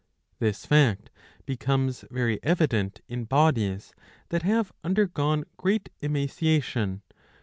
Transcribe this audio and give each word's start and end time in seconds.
This 0.39 0.65
fact 0.65 1.11
becomes 1.45 2.05
very 2.09 2.43
evident 2.43 3.01
in 3.07 3.25
bodies 3.25 3.93
that 4.29 4.41
have 4.41 4.71
undergone 4.83 5.43
great 5.57 5.89
emaciation. 6.01 7.03